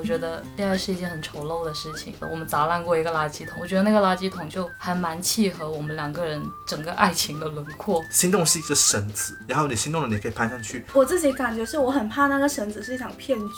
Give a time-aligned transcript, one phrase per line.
[0.00, 2.14] 我觉得恋爱是一件很丑陋的事情。
[2.22, 8.02] 我们砸烂过一个垃圾桶，我觉得那个垃圾桶就还蛮契合我们两个人整个爱情的轮廓。
[8.10, 10.86] 心动是一个绳子，然后你心动了，你可以攀上去。
[10.94, 13.44] 我自己感觉是我很怕那个绳子是一场骗局，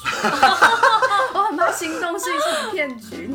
[1.33, 3.31] 我很怕心动是一场骗局。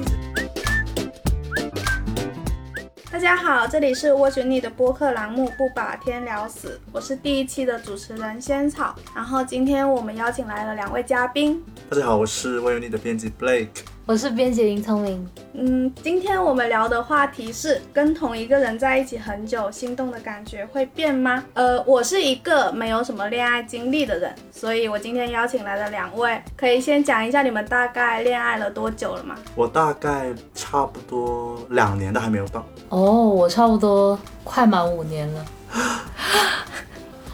[3.17, 8.95] 大家好，这里是蜗选你的播客栏目，不把天聊死，我是第一期的主持人仙草。
[9.15, 11.59] 然后今天我们邀请来了两位嘉宾。
[11.89, 13.96] 大家好，我是蜗选你的编辑 Blake。
[14.07, 15.29] 我是编辑林聪明。
[15.51, 21.43] 嗯，今天我们聊的话题是跟同一个人在一起很久，心动的感觉会变吗？
[21.53, 29.35] 呃，我是一个没有什么恋爱经历的人，所以我今天邀请来的两位，可以先讲一下你们大概恋爱了多久了吗？
[29.55, 32.65] 我大概差不多两年都还没有到。
[32.87, 35.45] 哦，我差不多快满五年了。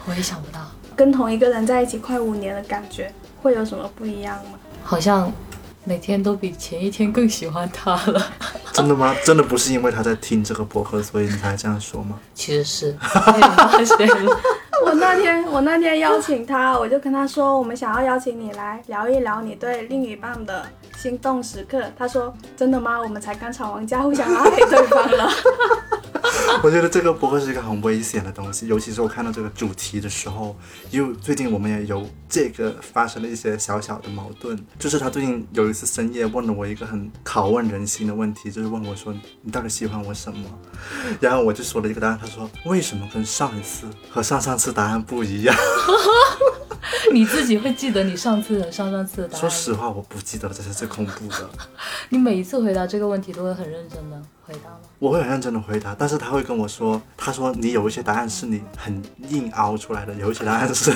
[0.06, 0.58] 我也想不到，
[0.96, 4.58] 跟同一个人在一起快五年的感觉会有什么不一样吗？
[4.82, 5.30] 好像。
[5.84, 8.32] 每天都比前一天更喜欢他了，
[8.72, 9.14] 真的吗？
[9.24, 12.18] 真的不是因为他在听这个博客，所以你才这样说吗？
[12.34, 12.96] 其实是，
[14.84, 20.64] 我那天我那天邀请他，我就跟他说，我们想要邀请你来聊一聊你对另一半的
[20.96, 21.82] 心动时刻。
[21.96, 22.98] 他说，真的吗？
[23.00, 25.30] 我们才刚吵完架，互相拉黑对方了。
[26.62, 30.56] 我觉得这个不会是一个很危险的东西，尤其是我看到这个主题的时候，
[30.90, 34.58] 因为最近我们也有这个发生了一些小小的矛盾。
[34.78, 40.48] 就是他最近有一次深夜问了我一个很拷问人心的问题，就是问我说你到底喜欢我什么？
[41.20, 45.54] 然后我就说了一个答案，他说为什么跟上一次和上上次答案不一样？
[47.12, 49.40] 你自己会记得你上次和上上次的答案？
[49.40, 51.50] 说实话，我不记得了，这是最恐怖的。
[52.08, 54.80] 你每一次回答这个问题都会很认真的回答吗？
[54.98, 60.92] 我会很认真的回答，但是他会跟我说，他说你有一些答案是你很硬凹出来的，有一些答案是，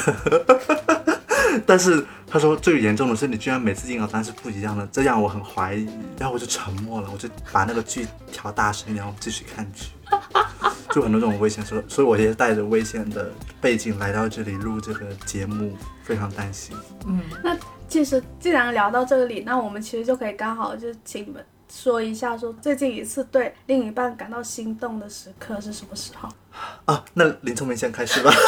[1.66, 5.88] 但是他说最严重的是你居然每次硬凹答案是不一样的，这让我很怀疑，
[6.18, 9.86] 然后我就沉默了，我就把那个剧调大声，然后继续看剧。
[10.90, 16.74] 就很多这种危险，所所以我也带着危险的背景来到这里录这个节目，非常担心。
[17.06, 17.54] 嗯，那
[17.86, 26.28] 其实既然聊到这里，那我们其实就可以刚好就请你们说一下，说最近一次对另一半感到心动的时刻是什么时候？
[26.86, 28.32] 啊，那林聪明先开始吧。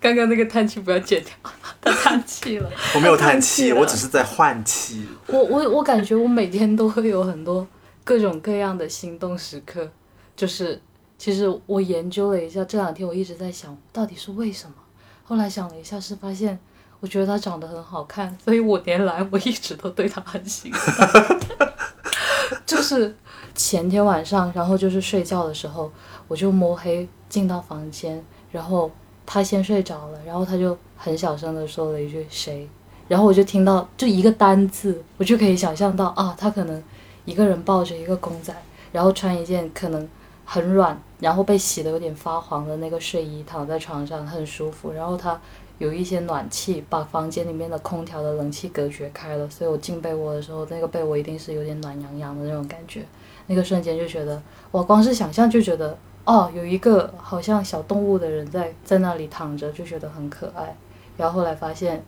[0.00, 1.32] 刚刚那个叹气不要剪掉，
[1.82, 2.70] 他叹气了。
[2.94, 5.06] 我没有叹气，我只是在换气。
[5.26, 7.66] 我我我感觉我每天都会有很多
[8.02, 9.86] 各种各样的心动时刻。
[10.34, 10.80] 就是，
[11.18, 14.74] 其实我研究了一下，这两天我一直在想，到底是为什么？
[15.22, 16.58] 后来想了一下，是发现，
[17.00, 21.40] 我觉得他长得很好看，所以我年来我一直都对他很喜欢。
[22.66, 23.14] 就是
[23.54, 25.90] 前天晚上，然后就是睡觉的时候，
[26.28, 28.22] 我就摸黑进到房间，
[28.52, 28.90] 然后
[29.24, 32.68] 他先睡着了，然后他就很小声的说了一句“谁”，
[33.08, 36.82] 然后我就听到就一个单字，我就可以想象到啊，他可能
[37.24, 38.54] 一个人抱着一个公仔，
[38.92, 40.08] 然后穿一件可能。
[40.52, 44.90] 很软，然后被洗的有点发黄的那个睡衣，躺在床上很舒服。
[44.90, 45.40] 然后他
[45.80, 53.02] 有一些暖气，把房间里面的空调的冷气隔绝开了，所以我进被窝的时候，那个被窝一定是有点暖洋洋的那种感觉。
[53.46, 54.40] 那个瞬间就觉得，
[54.70, 55.96] 我光是想象就觉得，
[56.26, 60.76] 哦，有一个好像小动物的人在在那里躺着，就觉得很可爱。
[61.16, 62.04] 然后后来发现，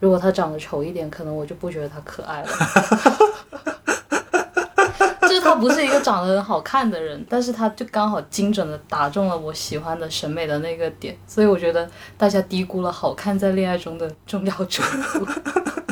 [0.00, 2.48] 如果他长得丑一点，可能我就不觉得他可爱了。
[5.54, 11.88] 他不是一个长得很好看的人， 但是他就刚好精准的打中了我喜欢的审美的那个点，所以我觉得
[12.18, 15.26] 大家低估了好看在恋爱中的重要程度。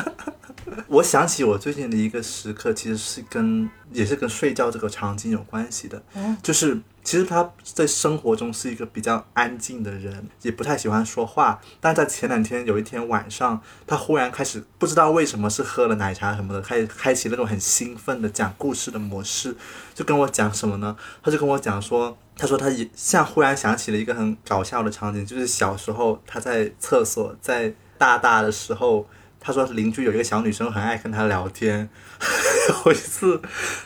[0.87, 6.01] 我想起我最近的一个时刻，其实是跟也是跟睡觉这个场景有关系的，
[6.43, 6.77] 就是。
[7.03, 11.59] 其实他在生活中是一个比较安静的人，也不太喜欢说话。
[11.81, 19.55] 但在前两天有一天晚上，他忽然开始不知道为什么是喝了奶茶什么的，开开启那种很兴奋的讲故事的模式，
[19.93, 20.95] 就跟我讲什么呢？
[21.21, 29.05] 他就跟我讲说，他说他也像忽然想起了一个很搞笑的场景，就是小时候他在厕所在大大的时候，
[29.41, 31.89] 他说邻居有一个小女生很爱跟他聊天，
[32.85, 33.41] 有一次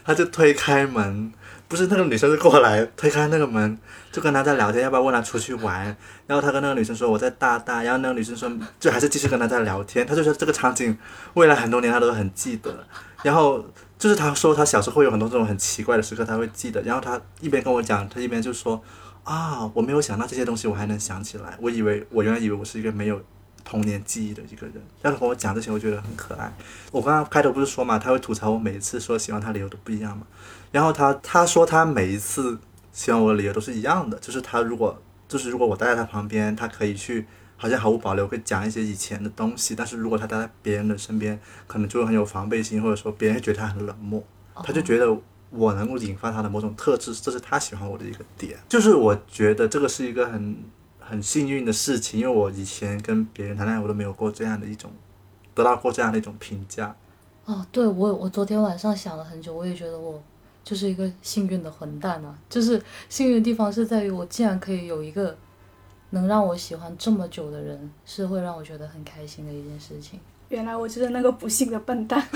[0.06, 1.34] 他就推开门。
[1.68, 3.78] 不是那个女生就过来推开那个门，
[4.12, 5.86] 就跟他在聊天，要不要问他出去玩？
[6.26, 8.50] 然后他跟那个女生说我在大大，然后那个女生说
[8.80, 10.08] 就还是继续跟他在聊天。
[10.08, 10.98] 他就说这个场景
[11.34, 12.86] 未来很多年他都很记得。
[13.24, 13.66] 然后
[14.00, 16.82] 就是他说他小时候会有很多这种很奇怪的时刻他会记得。
[16.84, 18.82] 然后他一边跟我讲，他一边就说
[19.24, 23.22] 啊我没有想到这些东西我还能想起来，我以为我原来以为我是一个没有。
[23.68, 26.50] 童年记忆的一个人，要是跟我讲这些，我觉得很可爱。
[26.90, 30.26] 我刚刚开头不是说嘛，他会吐槽我每一次说喜欢他理由都不一样嘛。
[30.72, 32.58] 然后他他说他每一次
[32.94, 34.98] 喜欢我的理由都是一样的，就是他如果
[35.28, 37.26] 就是如果我待在他旁边，他可以去
[37.58, 41.38] 好像毫无保留会讲一些以前的东西，但是如果他待在别人的身边，
[41.68, 44.24] 可能就会很有防备心，或者说别人会觉得他很冷漠，
[44.64, 45.14] 他就觉得
[45.50, 48.58] 我能够引发他的某种特质，这是他喜欢我的一个点。
[48.70, 50.56] 就是我觉得这个是一个很
[51.10, 54.92] 很幸运的事情，因为我以前跟别人谈恋爱，我都没有过这样的一种
[55.56, 56.96] 得到过这样的一种评价。
[57.46, 60.22] 哦，对我我昨天晚上想了很久，我也觉得我
[60.64, 62.38] 就是一个幸运的混蛋啊！
[62.50, 65.34] 就是幸运的地方是在于我竟然可以有一个
[66.10, 70.20] 能让我喜欢这么久的人，是会让我觉得很开心的一件事情。
[70.50, 72.22] 原来我就是那个不幸的笨蛋。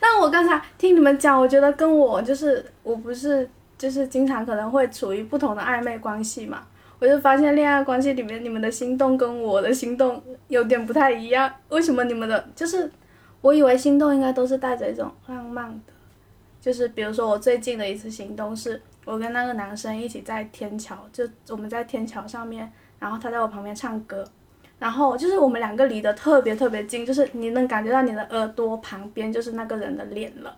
[0.00, 6.66] 那我刚才听你们讲，我觉得跟我就是我不是就是经常可能会处于不同的暧昧关系嘛。
[6.98, 11.52] 我就发现恋爱关系里面，你们的心动跟我的心动有点不太一样。
[11.68, 12.90] 为什么你们的就是，
[13.42, 15.92] 我以为心动应该都是带着一种浪漫的，
[16.58, 24.26] 就是比如说我最近的一次行动是，我跟那个男生一起在天桥，就我们在天桥上面，然后他在我旁边唱歌，
[24.78, 30.56] 然后就是我们两个离得特别特别近，就是你能感觉到你的耳朵旁边就是那个人的脸了，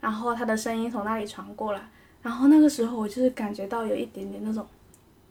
[0.00, 1.80] 然后他的声音从那里传过来，
[2.26, 4.66] 然后那个时候我就是感觉到有一点点那种。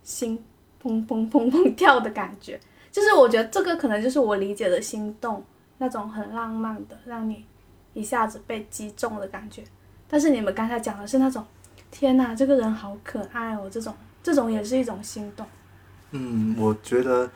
[0.06, 0.38] 心
[0.80, 2.60] 砰砰砰砰跳的感觉，
[2.92, 5.44] 就是我觉得这个可能就是我理解的心动，
[5.80, 7.44] 那种很浪漫的，让你
[7.96, 9.64] 一下子被击中的感觉。
[10.08, 11.44] 但是你们刚才讲的是那种，
[11.90, 15.44] 天哪，这个人好可爱哦，这种这种也是一种心动。
[16.12, 17.28] 嗯，我觉得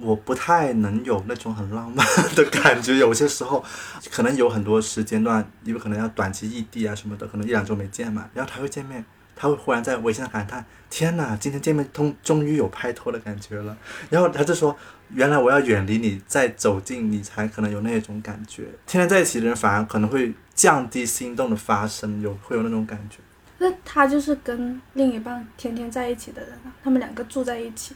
[0.00, 3.64] 我不太能有那种很浪漫的感觉，有些时候
[4.10, 9.04] 可能有很多时间段，因为可能要短期异地啊什么的，可能一两周没见嘛，然后他会见面。
[9.40, 13.78] 他会忽然在微信上感叹：“天哪，今天见面通终于有拍拖的感觉了。”
[14.10, 14.76] 然后他就说
[15.14, 18.64] ：“原来我要远离你，再走近你，才可能有那种感觉。
[18.84, 23.18] 天天在一起的人反而可能会降低心动的发生，有会有那种感觉。”
[23.58, 27.94] 那他就是跟另一半天天在一起的人啊，他们两个住在一起，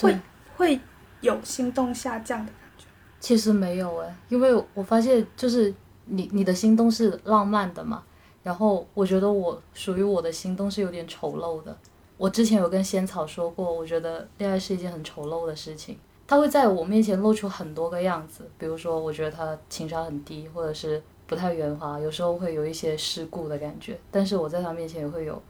[0.00, 0.16] 会
[0.56, 0.78] 会
[1.20, 2.86] 有心动下降的感觉。
[3.20, 5.72] 其实没有诶，因为我发现就是
[6.04, 8.02] 你你的心动是浪漫的嘛。
[8.42, 11.76] 然后我觉得我属于我的心动是有点丑陋的。
[12.16, 15.98] 我之前有跟仙草说过，我觉得恋爱是一件很丑陋的事情。
[16.28, 23.98] 他会在我面前露出很多个样子，比如说我觉得他情商很低，或者是不太圆滑，有时候会有一些世故的感觉。
[24.12, 25.42] 但是我在他面前也会有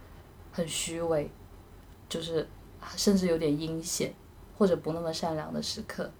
[0.51, 1.31] 很虚伪，
[2.09, 2.49] 就是
[2.97, 4.13] 甚至有点阴险
[4.56, 6.11] 或者不那么善良的时刻。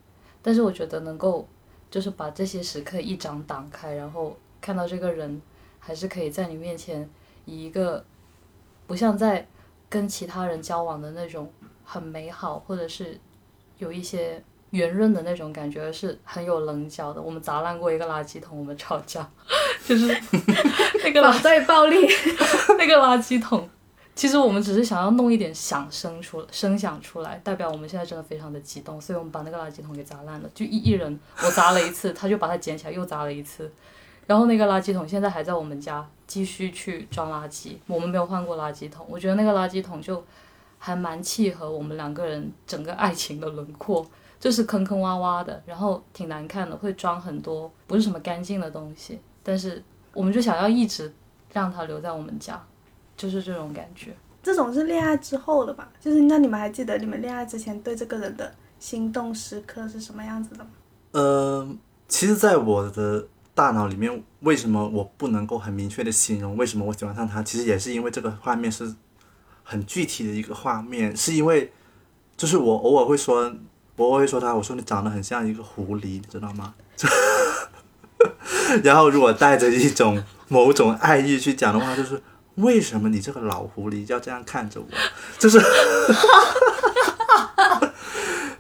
[0.43, 1.47] 但是我觉得能够
[1.91, 5.41] 就是把这些时刻一掌挡开，然后看到这个人。
[5.79, 7.09] 还是可以在你面前
[7.44, 8.05] 以一个
[8.88, 9.47] 不像在
[9.88, 11.49] 跟其他人交往的那种
[11.85, 13.17] 很美好，或者是
[13.79, 17.23] 有一些圆润的那种感觉，而是很有棱角的。
[17.23, 19.31] 我们砸烂过一个垃圾桶，我们吵架，
[19.87, 20.09] 就是
[21.05, 22.05] 那个反对暴力，
[22.77, 23.71] 那个垃圾桶。
[24.17, 30.49] 其实我们只是想要弄一点响声出声响出来，代表我们现在真的非常的激动，所以我们把那个垃圾桶给砸烂了。
[30.55, 33.71] 就一一人，我砸了一次，他就把它捡起来又砸了一次。
[34.27, 37.77] 然后那个垃圾桶现在还在我们家，继续去装垃圾。
[37.87, 40.25] 我们没有换过垃圾桶，我觉得那个垃圾桶就
[40.79, 44.05] 还蛮契合我们两个人整个爱情的轮廓，
[44.41, 49.21] 就是坑坑洼洼的，然后挺难看的，会装很多不是什么干净的东西。
[49.43, 49.85] 但是
[50.15, 51.12] 我们就想要一直
[51.53, 52.67] 让它留在我们家，
[53.17, 54.15] 就是这种感觉。
[54.43, 55.89] 这种是恋爱之后的吧？
[56.01, 60.71] 就是那你们还记得你们恋爱之前对这个人的心动时刻是什么样子的吗？
[61.13, 63.27] 嗯，其实，在我的。
[63.57, 67.43] 大脑里面为什么我不能够很明确的形容为什么我喜欢上他？
[67.43, 68.95] 其实也是因为这个画面是
[69.62, 71.73] 很具体的一个画面，是因为
[72.37, 73.50] 就是我偶尔会说，
[73.97, 76.75] 我偶尔会说他，我说你长得很像一个狐狸，你知道吗？
[78.85, 82.23] 然后如果带着一种某种爱意去讲的话，就是
[82.57, 84.87] 为什么你这个老狐狸要这样看着我？
[85.39, 85.61] 就是。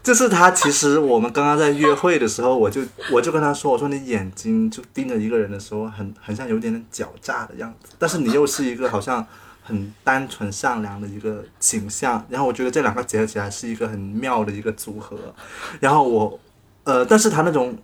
[0.02, 9.26] 就是他，其实我们刚刚在约会的时候，我就我就跟他说，我说你眼睛就盯着一个人的时候，很很像有点点狡诈的样子，但是你又是一个好像
[9.64, 15.18] 很单纯善良的一个形象，然后我觉得这两个结合起来是一个很妙的一个组合，
[15.80, 16.38] 然后我，
[16.84, 17.76] 呃，但是他那种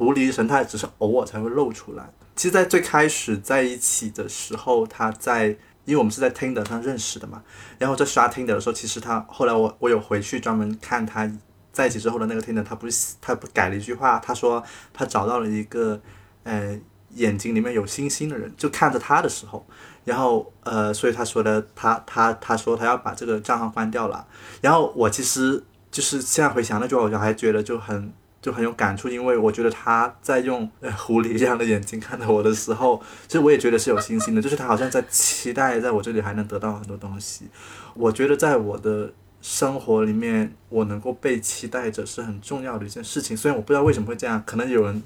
[0.00, 2.10] 狐狸神态只是偶尔才会露出来。
[2.34, 5.48] 其实，在最开始在一起的时候，他在，
[5.84, 7.42] 因为我们是在 Tinder 上认识的嘛，
[7.78, 11.30] 然后在刷 Tinder 的时候，其实他后来我我有回去专门看他。
[11.72, 16.00] 在一起之后的那个 Tinder，，他不是他不改了一句话，他说他找到了一个，
[16.42, 16.76] 呃，
[17.14, 19.64] 眼睛里面有星星的人，就看着他的时候，
[20.04, 24.26] 然后呃，所以他说的他他他说他要把这个账号关掉了，
[24.60, 37.46] 然后我其实就是现在回想那句话，我就还觉得就很就很有感触，因为我觉得他在用 狐狸这样的眼睛看着我的时候，其实我也觉得是有信心的，就是他好像在期待在我这里还能得到很多东西，
[37.94, 39.12] 我觉得在我的。
[39.42, 43.34] 生活里面我能够被期待着是很重要的一件事情。
[43.34, 45.02] 虽然我不知道为什么会这样，可能有人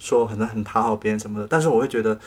[0.00, 2.18] 说可能很讨好别人什么的，但是我会觉得，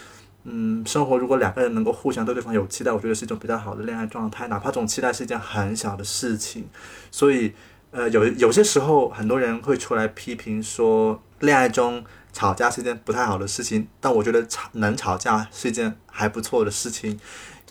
[0.46, 6.66] 嗯，生活如果两个人能够互相对对方有期待，我觉得是一种比较好的恋爱状态，哪怕这种期待是一件很小的事情。
[7.12, 7.52] 所以，
[7.92, 17.20] 呃，有有些时候很多人会出来批评说，恋爱中吵架是一件不太好的事情，但我觉得吵能吵架是一件还不错的事情。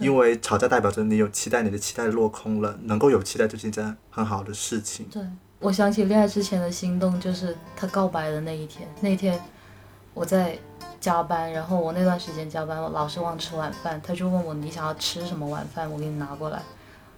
[0.00, 5.04] 因为吵架代表着你有期待，你的期待落空了，能够有期待就是一件很好的事情。
[5.10, 5.20] 对，
[5.58, 8.88] 我想起恋爱之前的心动，就是他告白的那一天。
[9.00, 9.36] 那天
[10.14, 10.56] 我在
[11.00, 16.62] 加班，然后我那段时间加班，我老是忘吃晚饭，他就问我你想要吃什么晚饭，我给你拿过来。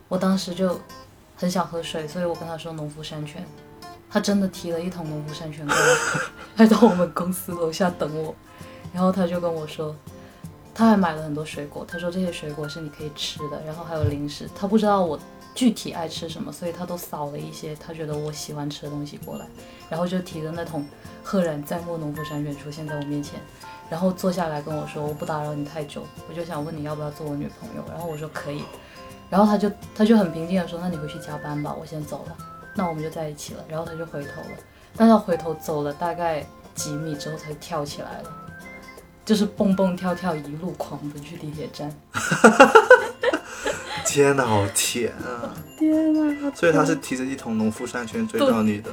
[0.08, 0.80] 我当时就
[1.40, 3.42] 很想喝水，所以我跟他说农夫山泉。
[4.10, 5.96] 他真的提了一桶农夫山泉过来，
[6.56, 8.34] 来到我们公司楼下等我，
[8.92, 9.96] 然后他就跟我说。
[10.72, 14.48] 他还买了很多水果，他说这些水果是你可以吃的，然后还有零食。
[14.54, 15.18] 他不知道我
[15.54, 19.46] 具体爱吃什么，所以他都扫了一些他觉得我喜欢吃的东西过来，
[19.90, 20.86] 然后就提着那桶
[21.22, 23.38] 赫然在目农夫山泉出现在我面前，
[23.90, 28.62] 然后坐下来跟我说我不打扰你太久，我就想问你要不要做我女朋友，然后我说可以，
[29.30, 32.36] 然后他就他就很平静的说那你回去加班吧，我先走了，
[32.74, 34.58] 那我们就在一起了，然后他就回头了，
[34.96, 36.44] 但他回头走了大概
[36.74, 38.36] 几米之后才跳起来了。
[39.24, 41.94] 就是蹦蹦跳跳，一路狂奔去地铁站。
[44.04, 45.54] 天哪，好甜啊！
[45.78, 48.90] 天哪，所以他是提着一桶农夫山泉追到你的，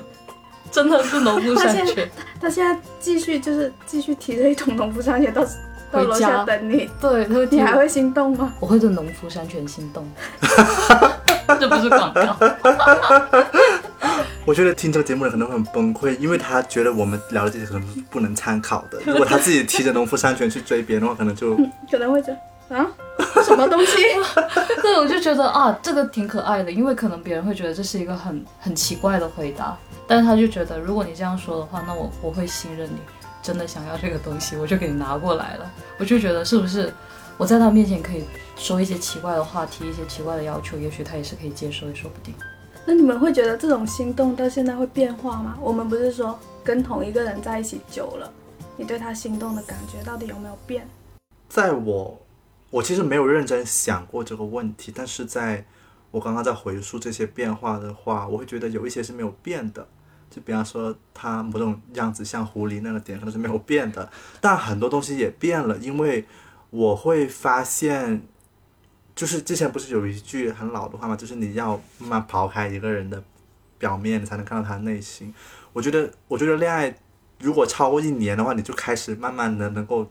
[0.70, 2.08] 真的是农夫山泉。
[2.40, 5.44] 他现在继续就是继续提着一桶农夫山泉到
[5.92, 6.90] 到楼下等你。
[7.00, 8.54] 对，你还会心动吗？
[8.60, 10.06] 我会对农夫山泉心动。
[11.60, 12.38] 这不是广告。
[14.46, 19.00] 我觉得听这个节目的人可能会很崩溃，因为他觉得我们聊的这些可能是不能参考的。
[19.06, 21.56] 如果他自己提着农夫山泉去追别人的话，可能就
[21.92, 22.32] 可能会这
[22.74, 22.88] 啊
[23.44, 23.98] 什么东西？
[24.82, 29.76] 对，我就觉得啊，这个挺可爱的，因为可能别人会觉得这是一个很很奇怪的回答，
[30.08, 32.98] 但是他就觉得如果你这样说的话，那我我会信任你，
[33.48, 35.72] 真的想要这个东西，我就给你拿过来了。
[35.98, 36.94] 我就觉得是不是
[37.38, 38.26] 我在他面前可以
[38.58, 42.36] 说一些奇怪的话，提一些奇怪的要求，也许他也是可以接受，也说不定。
[42.86, 45.58] 那你们会觉得这种心动到现在会变化吗？
[45.62, 48.30] 我们不是说跟同一个人在一起久了，
[48.76, 50.86] 你对他心动的感觉到底有没有变？
[51.48, 52.20] 在我，
[52.70, 55.66] 我其实没有认真想过这个问题，但是在
[56.12, 59.88] 我刚刚在回溯这些变化的话，我会觉得有一些是没有变的。
[60.30, 66.26] 就比方说他某种样子像狐狸那个点可能是没有变的，但很多东西也变了，因为
[66.70, 68.22] 我会发现。
[69.16, 71.16] 就是之前不是有一句很老的话吗？
[71.16, 73.24] 就是你要慢慢刨开一个人的
[73.80, 75.34] 表面，你才能看到他的内心。
[75.74, 76.96] 我觉得，我觉得恋爱
[77.40, 80.08] 如果超过一年的话，你就开始慢慢的能够，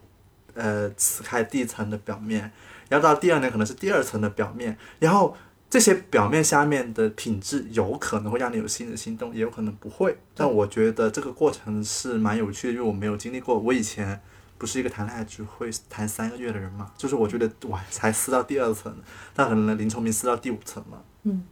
[0.55, 2.51] 呃，撕开第一层的表面，
[2.89, 5.37] 然后到第二年可能是第二层的表面，然后
[5.77, 10.17] 这些表面下面的品质有可能会让你有新的心动，也有可能不会。
[10.35, 13.59] 但我觉得这个过程是蛮有趣的，因为我没有经历过。
[13.59, 14.21] 我以前。
[14.59, 16.91] 不是一个谈恋爱只会谈三个月的人嘛？
[16.97, 18.91] 就是我觉得我，才撕到第二层，
[19.35, 21.05] 但可能林崇明撕到第五层了。
[21.25, 21.45] 嗯。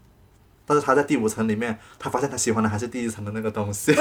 [0.64, 3.92] 但是他在第五层里面，他发现他喜欢的还是第一层的那个东西。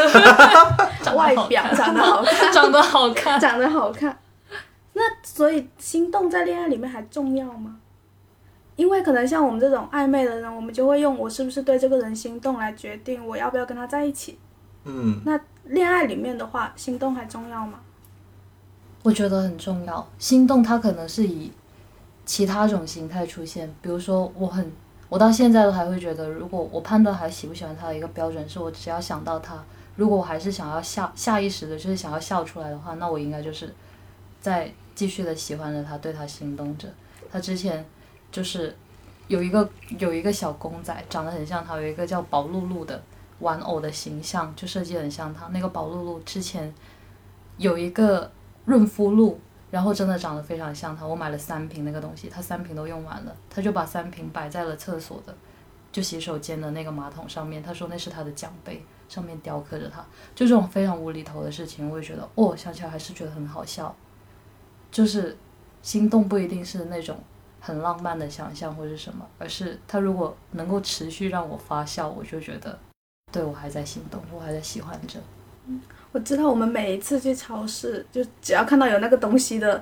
[1.14, 4.18] 外表长得好看，长得好看，长得好看。
[4.96, 7.76] 那所以心动在恋爱里面还重要吗？
[8.76, 14.38] 因为可能像我们这种暧昧的人，我们就会用我是不是对这个人心动来决定我要不要跟他在一起。
[14.84, 15.22] 嗯。
[15.26, 17.80] 那恋爱里面的话，心动还重要吗？
[19.04, 21.52] 我觉得很重要，心动它可能是以
[22.26, 24.72] 其他种形态出现，比如说我很，
[25.10, 29.62] 我到现在都还会觉得，如果我判断还喜不喜欢他的一个标准是我只要想到他，
[29.98, 33.74] 如果我还是想要下下意识的就是想要笑出来的话，那我应该就是
[34.40, 36.88] 在继续的喜欢着他，对他心动着。
[37.30, 37.86] 他之前
[38.34, 38.76] 就是
[39.30, 43.02] 有一个有一个小公仔长得很像他，有一个叫宝露露的
[43.40, 45.48] 玩偶的形象就设计很像他。
[45.54, 46.74] 那个宝露露之前
[47.56, 48.30] 有一个。
[48.66, 49.38] 润肤露，
[49.72, 51.06] 然后真的长得非常像他。
[51.06, 55.36] 我买了三瓶那个东西，他三瓶都用完了，他就把三瓶摆在了厕所的，
[55.92, 57.62] 就洗手间的那个马桶上面。
[57.62, 60.00] 他说那是他的奖杯，上面雕刻着他。
[60.34, 63.94] 就这种非常无厘头的事情，我也觉得哦，想起来还是觉得很好笑。
[64.90, 65.38] 就是
[65.82, 67.18] 心动不一定是那种
[67.66, 72.78] 很浪漫的想象或者什么，而是他如果能够持续让我发笑，我就觉得
[73.32, 75.18] 对我还在心动，我还在喜欢着。
[75.68, 75.82] 嗯。
[76.12, 79.82] 我知道，我们每一次去超市，就只要看到有那个东西的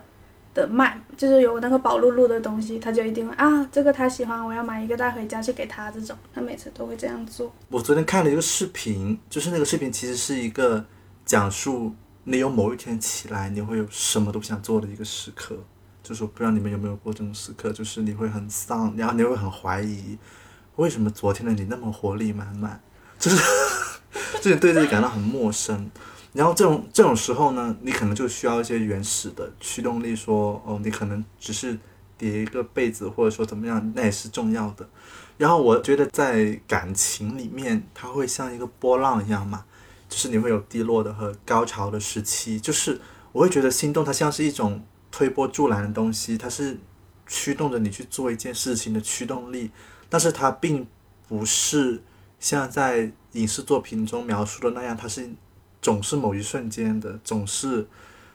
[0.54, 5.90] 的卖，就是有那个宝露露的东西，他就一定会啊，这个他喜欢，我要买一个带回家去给他。
[5.90, 7.52] 这种，他每次都会这样做。
[7.68, 10.86] 我昨天看了一个视频，就是那个视频其实是一个
[11.26, 15.58] 讲述你有某一天起来，你会有什么都不想做的一个时刻。
[16.12, 20.18] 就是我不知道你们有没有过这种时刻，就是你会很丧，然后你会很怀疑，
[20.76, 22.82] 为什么昨天的你那么活力满满？
[23.18, 23.38] 就是
[24.42, 25.90] 就是对自己感到很陌生。
[26.34, 31.80] 然后这种这种时候呢，你可能就需要一些原始的驱动力，说哦，你可能只是
[32.18, 34.86] 叠一个被子，或者说怎么样，那也是重要的。
[35.38, 39.64] 然后我觉得在感情里面，它会像一个波浪一样嘛，
[40.10, 42.60] 就是你会有低落的和高潮的时期。
[42.60, 43.00] 就是
[43.32, 46.80] 我会觉得心动，它像是一种推波助澜的东西，它是
[47.28, 49.70] 驱动着你去做一件事情的驱动力，
[50.10, 50.88] 但是它并
[51.28, 52.02] 不是
[52.40, 55.30] 像在影视作品中描述的那样，它是。
[55.84, 57.88] 总是某一瞬间的，总是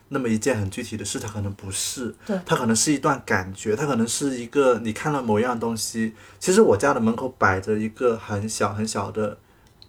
[0.09, 2.12] 那么一件很具体的事，它可能不是，
[2.45, 6.12] 它可能是一段感觉，它可能是一个你看了某样东西。
[6.40, 9.38] 其实我家的门口摆着一个很小很小的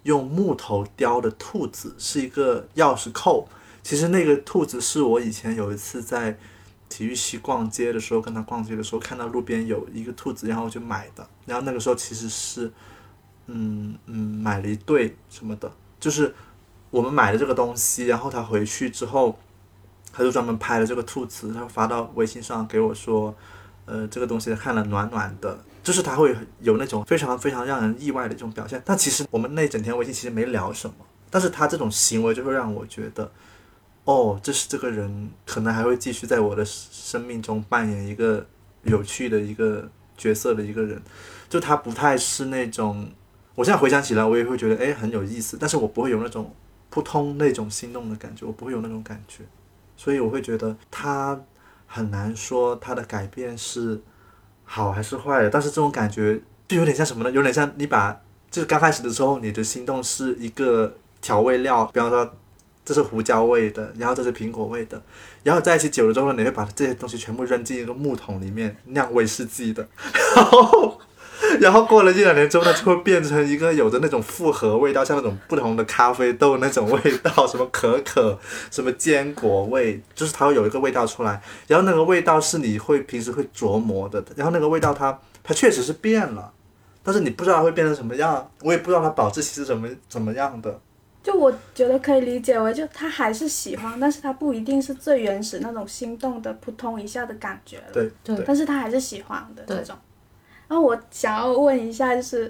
[0.04, 3.50] 用木头雕的兔子，是一个钥匙扣。
[3.82, 6.38] 其实那个兔子是我以前有一次在
[6.90, 11.28] 体育系逛街的时候，跟他逛街的时候看到路边有一个兔子，然后就买的。
[11.46, 12.72] 然后那个时候其实是，
[13.48, 16.34] 嗯嗯，买了一对什么的，就是。
[16.90, 19.38] 我们买了这个东西，然后他回去之后，
[20.14, 23.36] 他就专门拍了这个兔子，他发到微信上给我说，
[23.84, 28.82] 呃，这个东西看了暖暖的，就是他会有那种非常非常让人意外的这种表现。
[28.86, 30.96] 但其实我们那整天微信其实没聊什么，
[31.30, 33.30] 但是他这种行为就会让我觉得，
[34.08, 38.46] 哦，这是这个人可能还会继续在我的生命中扮演一个
[38.84, 41.02] 有趣的一个角色的一个人，
[41.50, 43.10] 就他不太是那种，
[43.56, 46.54] 我现在回想起来，我也会觉得哎很有意思，但是我不会有那种。
[46.90, 49.44] 扑通那种心动的感觉，我不会有那种感觉，
[49.98, 51.40] 所以我会觉得他
[51.86, 54.02] 很难说他的改变是
[54.64, 55.50] 好还是坏的。
[55.50, 57.30] 但是这种感觉就有点像什么呢？
[57.30, 62.34] 有点像你把就是刚开始的时候，你的心动是一个调味料，比方说
[62.88, 65.02] 这是胡椒味的，然后这是苹果味的，
[65.44, 69.86] 然后在一起久了之后，你会把这些东西全部扔进一个木桶里面酿威士忌的，
[70.34, 70.98] 然后。
[71.62, 78.38] 然后过了一两年之后，它就会变成一个有着那种复合味道，像那种不同的咖啡豆那种味道，什么可可，
[78.72, 81.40] 什么坚果味，就是它会有一个味道出来。
[81.68, 86.52] 然后那个味道是你会平时会琢磨的，然后那个味道它它确实是变了，
[87.04, 90.80] 但是你不知道它会变成什么样，我也不知道它保质期是怎么怎么样的。
[91.28, 97.84] 就我觉得可以理解为，就他还是喜欢，但是他不一定是最原始那种心动的扑通一下的感觉了。
[97.92, 99.94] 对对，但是他还是喜欢的这种。
[100.70, 102.50] 然后我想要问一下，就是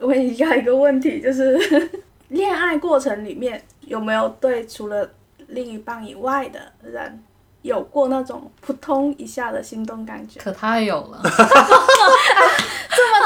[0.00, 1.56] 问一下一个问题，就是
[2.30, 5.08] 恋爱过程里面有没有对除了
[5.46, 7.22] 另一半以外的人
[7.64, 10.38] 有过那种扑通一下的心动感觉？
[10.38, 11.38] 可太有了， 这么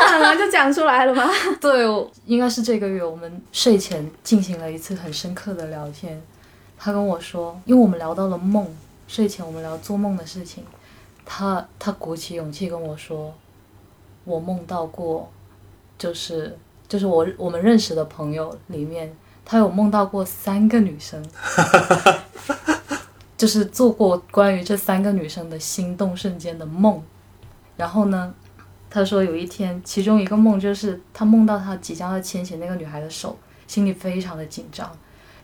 [0.07, 1.29] 坦然就讲出来了吗？
[1.61, 1.85] 对，
[2.25, 6.23] 应该是这个月我们睡前进行了一次很深刻的聊天，
[6.79, 8.65] 他跟我说，因为我们聊到了梦，
[9.09, 10.63] 睡前我们聊做梦的事情，
[11.27, 13.35] 他他鼓起勇气跟我说。
[14.25, 15.29] 我梦到过，
[15.99, 21.25] 就是就是我我们认识的朋友里面，他有梦到过三个女生，
[23.39, 27.03] 就是做过关于这三个女生的心动瞬间的梦。
[27.77, 28.35] 然后呢，
[28.91, 34.91] 他说有一天，其中一个梦就是他梦到他即将要牵起那个女孩的手，心里非常的紧张。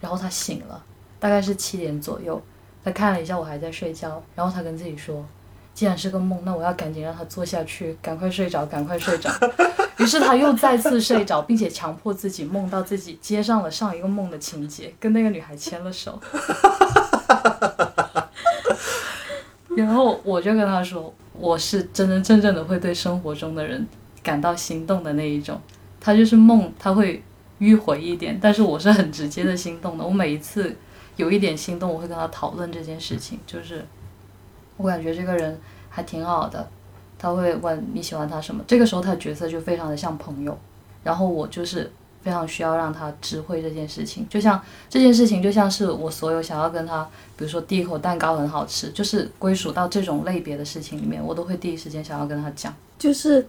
[0.01, 0.85] 然后他醒了，
[1.19, 2.43] 大概是七点左右，
[2.85, 5.25] 他看了一下我还在睡觉，然后他跟自己说。
[5.73, 9.29] 既然是个梦，那我要赶紧让他坐下去，赶快睡着，赶快睡着。
[9.97, 16.21] 于是他又再次睡着，并且强迫自己梦到自己接上了上一个梦的情节，跟那个女孩牵了手。
[19.77, 23.87] 然后我就跟他说，我是真真正正的会对生活中的人
[24.23, 25.61] 感到心动的那一种。
[26.01, 27.23] 他就是梦，他会
[27.61, 30.05] 迂回一点，但是我是很直接的心动的。
[30.05, 30.77] 我每一次
[31.17, 33.85] 有一点心动，我会跟他讨论这件事情，就是。
[34.77, 35.57] 我感觉这个人
[35.89, 36.69] 还挺好的，
[37.17, 40.59] 他会问你喜欢他什么，这个时候他的角色就非常的像朋友，
[41.05, 41.89] 然后我就是
[42.25, 47.07] 非常需要让他知会这件事情，就像这件事情就像是我所有想要跟他，
[47.37, 53.47] 比如说第一口蛋糕很好吃，就是归属到这种类别的事情里面，我都会第一时间想要跟他讲，就是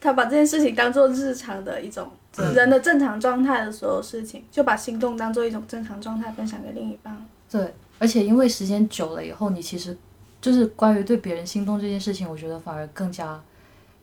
[0.00, 2.10] 他把这件事情当做日常的一种
[2.54, 7.16] 人的正常状态的所有事情，就把心动当做一种正常状态分享给另一半。
[7.50, 9.96] 对，而且因为时间久了以后，你其实。
[10.38, 13.40] 就是关于对别人心动这件事情，我觉得反而更加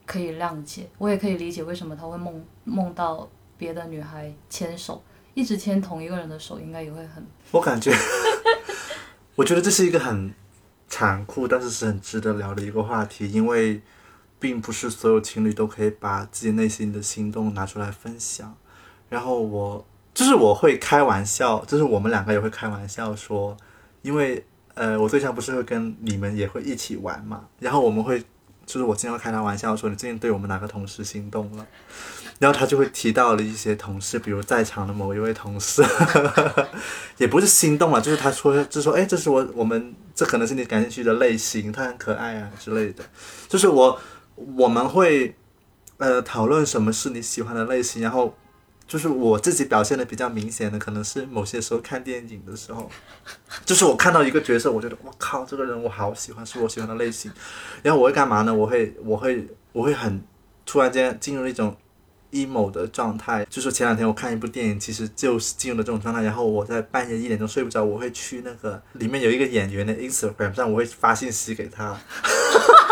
[0.05, 0.85] 可以谅解。
[0.97, 3.25] 我也可以理解为什么他会梦梦到
[3.57, 7.25] 别的女孩牵手，一直牵同一个人的手，应该也会很。
[7.51, 7.91] 我感觉，
[9.35, 10.33] 我觉得这是一个很
[10.87, 13.81] 残酷，但是是很值得聊的一个话题，因为
[14.39, 18.55] 并不是所有情侣都可以把自己内心的心动拿出来分享。
[19.09, 23.55] 然后我就是我会开玩笑，就是我们两个也会开玩笑说，
[24.01, 24.45] 因为。
[24.75, 27.47] 呃，我对象不是会跟你们也会一起玩嘛？
[27.59, 28.23] 然后我们会
[28.65, 31.65] 就是我经常开他玩笑说你最近对我们哪个同事心动了，
[32.39, 35.83] 然后他就会提到了一些同事，比如在场的某一位同事，
[37.17, 43.03] 也不是心动了，就是他说就说哎，这是我我们这可能是你感兴趣的类型，他很可爱啊之类的，
[43.47, 43.99] 就是我
[44.35, 45.35] 我们会
[45.97, 48.35] 呃讨论什么是你喜欢的类型，然后。
[48.93, 52.87] 就是我自己表现的比较明显的，可能是某些时候看电影的时候，
[53.65, 57.31] 就是我看到一个角色，我觉得我靠，这个人我好喜欢，是我喜欢的类型。
[57.81, 58.53] 然后我会干嘛呢？
[58.53, 60.23] 我会，我会，我会很
[60.63, 61.75] 突然间进入一种
[62.33, 63.43] emo 的状态。
[63.49, 66.21] 就是前两天我看一部电影，其实就是进入了这种状态。
[66.21, 71.99] 然后我在半夜一点钟睡不着，我会去那个里面有一个演员的 Instagram 上，我会发信息给他。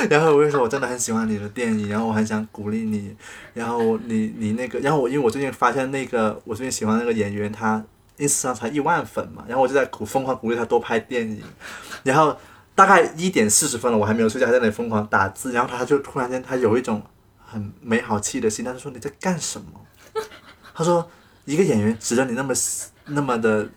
[0.08, 3.14] 然后我跟你说，我真的很喜欢你的电影，然后我很想鼓励你，
[3.52, 7.84] 然后你你那个，然后我因为我最近发现那个我最近喜欢那个演员，他
[8.18, 11.42] ins 上才一万粉嘛，然后我就在鼓疯狂鼓励他多拍电影，
[12.02, 12.36] 然后
[12.74, 17.02] 大概一点四十分了，我还没有睡觉，还在那里疯狂打字，然后他就突然间他有一种
[17.44, 19.80] 很没好气的心，他就说你在干什么？
[20.74, 21.08] 他说
[21.44, 22.54] 一个演员值得你那么
[23.06, 23.68] 那么的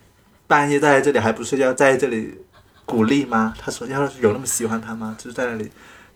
[0.47, 2.37] 半夜在这里还不睡觉，在这里
[2.85, 3.53] 鼓励吗？
[3.59, 5.15] 他说要是有那么喜欢他吗？
[5.17, 5.69] 就是在那里。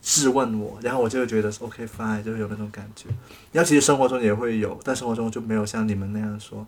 [0.09, 3.09] 质问我，然后我就会觉得 OK fine，就会有那种感觉。
[3.51, 6.65] 然后其实生活中也会有，但生活中就没有像你们那样说，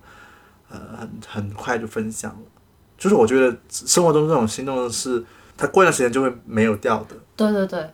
[0.69, 2.39] 呃，很很快就分享了。
[2.97, 5.23] 就是我觉得生活中这种心动的事，
[5.55, 7.15] 它过一段时间就会没有掉的。
[7.37, 7.89] 对对对，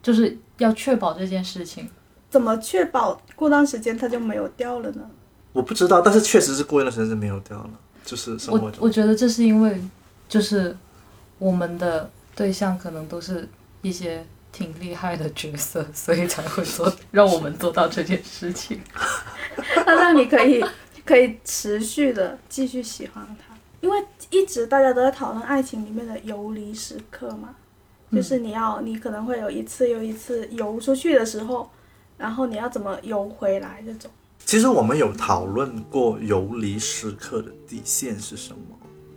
[0.00, 1.88] 就是要确保这件事情。
[2.30, 5.02] 怎么确保过段时间它就没有掉了呢？
[5.52, 7.70] 我不知道，但是确实是过一段时间就没有掉了。
[8.04, 9.76] 就是生活中，我觉得这是因为，
[10.28, 10.76] 就是
[11.40, 13.48] 我们的对象可能都是
[13.82, 14.24] 一些。
[14.54, 18.80] 挺厉害的角色， 所以才会做， 让我们做到这件事情。
[19.84, 20.64] 那让你可以
[21.04, 23.98] 可以持续的继续喜欢他，因为
[24.30, 27.56] 一直大家都在讨论爱情里面的游离时刻嘛，
[28.12, 31.68] 就是你要你可能会有一次又一次游出去的时候，
[32.16, 34.08] 然后你要怎么游回来这种。
[34.44, 38.58] 其实我们有讨论过游离时刻的底线是什么。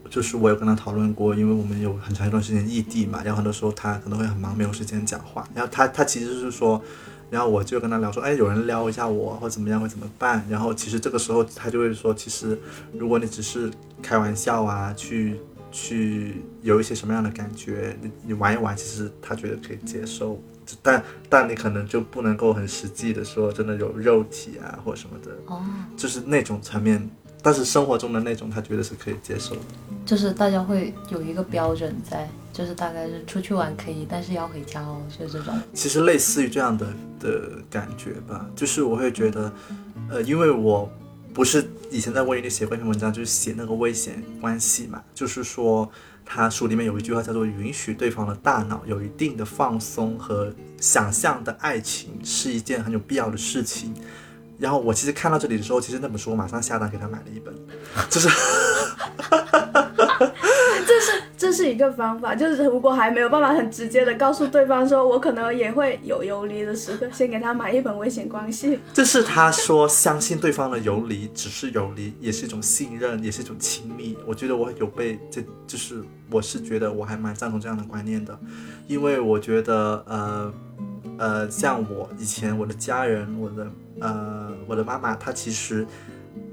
[0.09, 5.47] 就是我有跟他讨论过，因为我们有很长一段时间异地嘛，然后很多时候他可能会很忙，没有时间讲话。
[5.53, 6.81] 然后他他其实是说，
[7.29, 10.45] 然后我就跟他聊说，哎，有人撩一下我或怎么样会怎么办？
[10.49, 12.57] 然后其实这个时候他就会说，其实
[12.93, 13.69] 如果你只是
[14.01, 15.39] 开玩笑啊，去
[15.71, 20.41] 去有一些什么样的感觉，你你玩一玩，其实他觉得可以接受。
[20.81, 25.63] 但但你可能就不能够很实际的说，真的有肉体啊或什么的，哦，
[25.95, 27.09] 就是那种层面。
[27.47, 29.61] 但是生活中的那种，他觉得是可以接受的，
[30.05, 35.57] 就是大家会有一个标准在，就是大概是出去玩可以，但是要回家哦，就是这种。
[35.73, 36.87] 其实类似于这样的
[37.21, 39.49] 的感觉吧，就是我会觉得，
[40.09, 40.91] 呃，因为我
[41.33, 45.89] 不是以前在微里写过一篇文章，就是写那个危险关系嘛，就是说
[46.25, 53.93] 他书里面有一句话叫做“允许对方的大脑有一定的放松和想象的爱情是一件很有必要的事情”。
[54.59, 57.53] 然后我其实看到这里的时候，其实那本书我马上下单给他买了一本，
[58.09, 58.27] 就是，
[60.87, 68.69] 这是这是一个方法，就是如果还没有办法很直接的告诉对方说我可能也会有游离的时刻，先给他买一本《危险关系》。
[68.93, 74.17] 这是他说相信对方的游离只是游离，也是一种信任，也是一种亲密。
[74.25, 78.37] 我觉得我有被这就是我是觉得我还蛮赞同这样的观念的，
[78.87, 80.51] 因为我觉得呃
[81.17, 83.67] 呃像我以前我的家人我的。
[83.99, 85.83] 呃，我的妈妈她其实，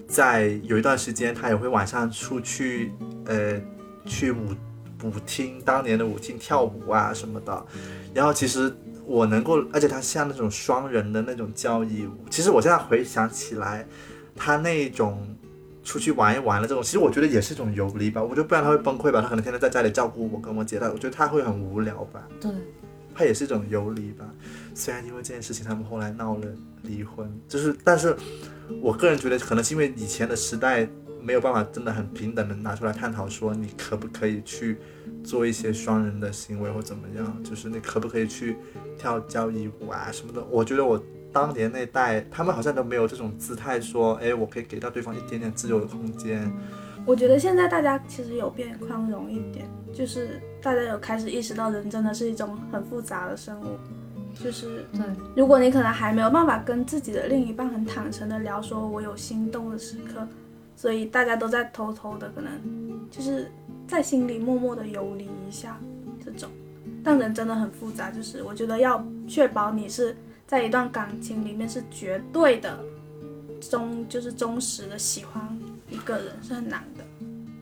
[0.09, 2.91] 在有一段时间，她也会晚上出去，
[3.27, 3.61] 呃，
[4.07, 4.55] 去舞
[5.03, 7.67] 舞厅，当年的舞厅跳舞啊什么的。
[8.15, 8.75] 然后其实
[9.05, 12.25] 我能够，而且她像那种双人的那种交谊舞。
[12.31, 13.87] 其实我现在回想起来，
[14.35, 15.23] 她那种
[15.83, 18.23] 出去玩一玩的这种，其实我觉得也是一种游离吧。
[18.23, 19.21] 我觉得不然她会崩溃吧。
[19.21, 22.27] 她可能天天在家里照顾我跟我姐，她我觉得她会很无聊吧。
[22.41, 22.51] 对，
[23.15, 24.29] 它也是一种游离吧。
[24.75, 26.47] 虽然因为这件事情，他们后来闹了
[26.83, 28.17] 离婚，就是，但是
[28.83, 30.89] 我个人觉得，可能是因为以前的时代
[31.23, 34.77] 没有办法真的很平等的拿出来探讨，说你可不可以去
[35.23, 38.57] 做一些双人的行为或怎么样，就是你可不可以去
[38.99, 40.45] 跳交谊舞啊什么的。
[40.51, 46.53] 我觉得我当年那代，他们好像都没有这种姿态，说，哎，我可以给到对方一点点自由的空间。
[47.07, 53.79] 我觉得现在大家其实有变宽容一点，就是大家有开始意识到，人真的是一种很复杂的生物。
[54.43, 55.01] 就是对，
[55.37, 60.27] 如果你可能还没有办法跟自己的另一半很坦诚的聊，说我有心动的时刻，
[60.75, 62.51] 所以大家都在偷偷的可能
[63.13, 63.49] 就是
[63.87, 65.79] 在心里默默的游离一下
[66.25, 66.51] 这种。
[67.05, 70.17] 但人真的很复杂，就是我觉得要确保你是
[70.49, 72.77] 在一段感情里面是绝对的
[73.61, 75.47] 忠，就是忠实的喜欢
[75.95, 77.05] 一个人是很难的。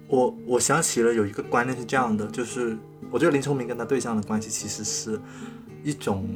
[0.08, 2.76] 我我想起了有一个观念是这样的，就是
[3.10, 5.20] 我觉得林聪明跟他对象的关系其实是
[5.82, 6.28] 一种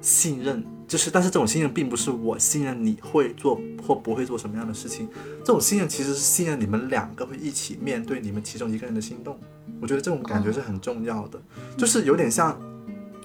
[0.00, 5.08] 信任，就是但是这种信任并不是我信任你会做或不会做什么样的事情，
[5.40, 9.38] 这种信任其实是信任你们两个会一起面对你们其中一个人的心动。
[9.80, 11.40] 我觉得这种感觉是很重要的，
[11.76, 12.58] 就是有点像，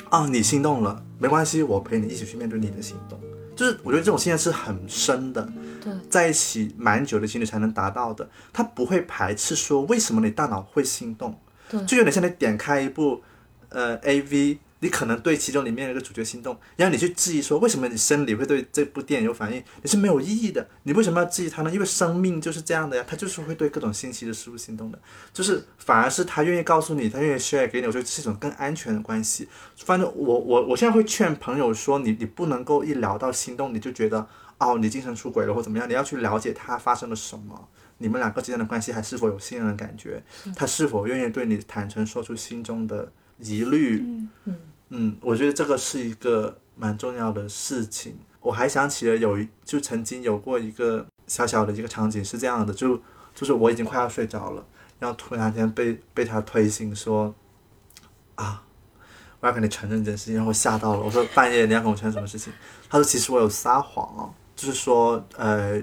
[0.09, 3.19] 啊，你心动了，没关系，我陪你一起去面对你的心动。
[3.59, 5.45] 就是我觉得这种信任是很深的，
[5.83, 8.29] 对，在一起蛮久的情侣才能达到的。
[8.53, 11.37] 他不会排斥说为什么你大脑会心动，
[11.69, 11.83] 对。
[11.83, 13.21] 就有点像你点开一部
[13.67, 20.67] 呃 A V，你可能对其中里面的一个主角心动，然后你去质疑说为什么你生理会对这部电影有反应，你是没有意义的。
[20.83, 21.71] 你为什么要质疑他呢？
[21.71, 24.99] 因为生命就是这样的呀，他就是会对各种新奇的事物心动的。
[25.33, 29.47] 就是反而是他愿意告诉你，他愿意 share 给你，我觉得是一种更安全的关系。
[29.77, 34.27] 反正我我我现在会劝朋友说，你你不能够一聊到心动你就觉得
[34.59, 40.23] 哦你精神出轨了或怎么样，你要去了解他发生了什么，你们两个之间的关系还是否有信任的感觉，
[40.55, 44.05] 他是否愿意对你坦诚说出心中的疑虑，
[44.89, 48.17] 嗯我觉得这个是一个蛮重要的事情。
[48.41, 52.99] 我还想起了有一就曾经有过一个小小的一个场景是这样的，就
[53.35, 54.65] 就是我已经快要睡着了，
[54.97, 57.35] 然后突然间被被他推醒说
[58.35, 58.63] 啊，
[59.41, 60.99] 我要跟你承认这件事情，然后我吓到了。
[61.01, 62.51] 我说半夜你要跟我承认什么事情？
[62.89, 65.81] 他说其实我有撒谎，就是说呃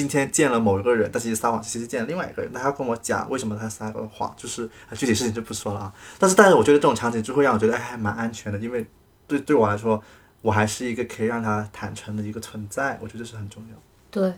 [0.00, 2.50] 今天见了某一个人，但其实撒谎，其实见了另外一个人。
[2.54, 5.94] 那他要跟我讲为什么他撒个谎，就是具体事情就不说了啊。
[6.18, 8.86] 但是但是我觉得这种场景就会让我觉得哎还蛮安全的，因为
[9.28, 10.02] 对对我来说，
[10.40, 13.76] 我还是一个可以让他坦诚的一个存在，我觉得这是很重要。
[14.10, 14.32] 对，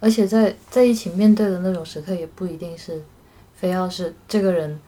[0.00, 3.02] 而且在在一起面对的那种时刻，也不一定是
[3.54, 4.78] 非要是这个人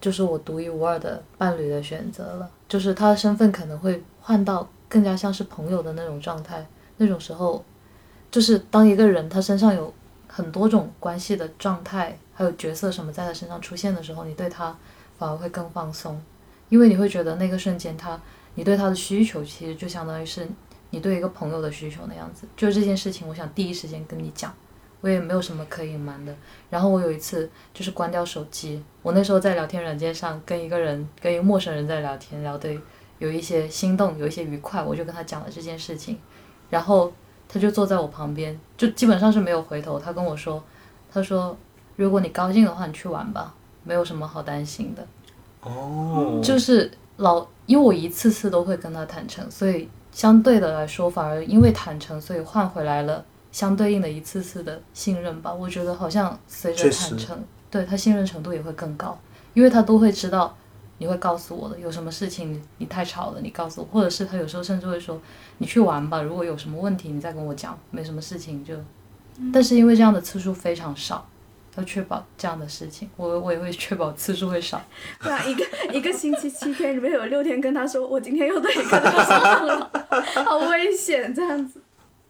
[0.00, 6.64] 就是我独一无二的伴侣的选择了，就是他的身份可能会换到更加像是朋友的那种状态。
[7.00, 7.64] 那种时候，
[8.30, 9.92] 就是当一个人他身上有
[10.26, 14.76] 很多种关系的状态，还有角色什么在他身上出现的时候，你对他
[15.18, 16.20] 反而会更放松，
[16.68, 18.20] 因为你会觉得那个瞬间他
[18.54, 20.46] 你对他的需求其实就相当于是
[20.90, 22.46] 你对一个朋友的需求那样子。
[22.56, 24.52] 就这件事情，我想第一时间跟你讲，
[25.00, 26.34] 我也没有什么可隐瞒的。
[26.70, 32.78] 然后我有一次就是关掉手机，我那时候在聊天软件上跟一个人，跟一个陌生人在聊天，聊得
[33.18, 36.18] 有一些心动，有一些愉快，我就跟他讲了这件事情，
[36.70, 37.12] 然后
[37.48, 39.98] 他就坐在我旁边，就基本上是没有回头。
[39.98, 40.62] 他跟我说，
[41.10, 41.56] 他说
[41.96, 45.06] 如果你高兴的话，你去玩吧，没有什么好担心的。
[45.62, 55.52] 哦，就是老，因为我一次次都会跟他坦诚，所以相对的来说，反而因为坦诚，所以换回来了相对应的一次次的信任吧。
[55.52, 59.18] 我觉得好像随着坦诚，对他信任程度也会更高，
[59.54, 60.56] 因为他都会知道
[60.98, 65.20] 你会告诉我的，有什么事情你你太吵了，你告诉我，或者是他有时候甚至会说
[65.58, 68.74] 你去玩吧，如果有什么问题你再跟我讲，没什么事情就，
[69.52, 71.28] 但是因为这样的次数非常少。
[71.76, 74.82] 要确保这样的事情，我我也会确保次数会少。
[75.22, 79.90] 对啊，一个一个星期七天里面有六天跟他说，我今天又对一个人心动了，
[80.44, 81.80] 好危险这样子。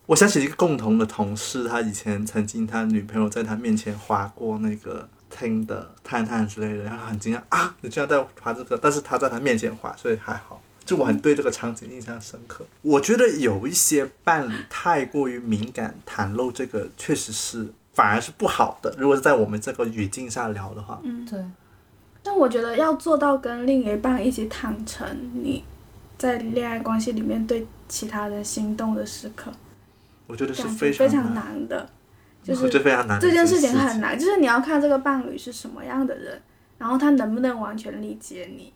[0.05, 10.61] 我想起一个共同的同事，他以前曾经他女朋友在他面前划过那个听的探探之类的，然后很惊讶啊，你居然在划这个，但是他在他面前划，所以还好。
[10.85, 12.65] 就我很对这个场景印象深刻。
[12.81, 18.95] 我觉得有一些伴侣太过于敏感，袒露这个确实是反而是不好的。
[18.97, 21.39] 如果是在我们这个语境下聊的话，嗯，对，
[22.23, 25.63] 但我觉得要做到跟另一半一起坦诚你
[26.17, 29.53] 在恋爱关系里面对其他人心动的时刻，
[30.27, 31.87] 我觉得是非常非非常难的。
[32.49, 36.41] 就我是觉得非常难这件事情情很难，就是你要看这个伴侣是什么样的人，
[36.79, 38.73] 然后他能不能完全理解你。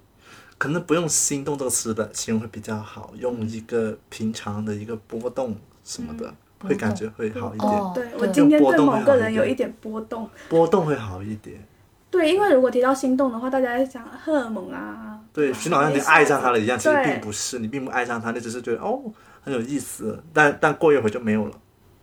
[0.58, 7.68] 可能不用“心动”这个词的形容会比较好，用一个平常的一个波动什么的，会感觉会好一点。
[7.68, 11.66] 哦，对我今天对某个人有一点波动，波动会好一点。
[12.11, 19.02] 对，因为如果提到心动的话，大家在想荷尔蒙啊，对，啊就好像你爱上他了一样，其实并不是，你并不爱上他，你只是觉得哦
[19.40, 21.52] 很有意思，但但过一会儿就没有了。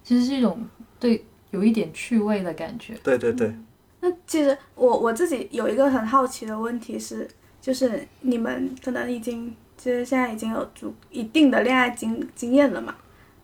[0.04, 0.68] 其实是一种
[1.00, 2.94] 对有一点趣味的感觉。
[3.04, 3.54] 对对对，
[4.02, 7.28] 那其实我我自己有一个很好奇的问题是，
[7.60, 12.96] 就是你们可能已经就是现在已经有足一定的恋爱经经验了嘛？